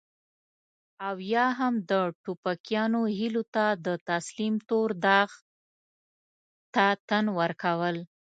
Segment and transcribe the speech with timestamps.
[1.07, 1.93] او يا هم د
[2.23, 5.29] ټوپکيانو هيلو ته د تسليم تور داغ
[6.73, 7.97] ته تن ورکول.